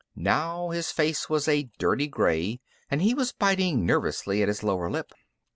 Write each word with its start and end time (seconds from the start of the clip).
Now 0.15 0.71
his 0.71 0.89
face 0.91 1.29
was 1.29 1.47
a 1.47 1.69
dirty 1.77 2.07
gray, 2.07 2.59
and 2.89 3.03
he 3.03 3.13
was 3.13 3.33
biting 3.33 3.85
nervously 3.85 4.41
at 4.41 4.47
his 4.47 4.63
lower 4.63 4.89
lip. 4.89 5.11